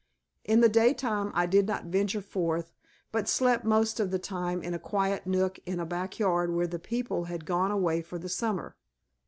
[0.43, 2.73] In the daytime I did not venture forth,
[3.11, 6.65] but slept most of the time in a quiet nook in a back yard where
[6.65, 8.75] the people had gone away for the summer.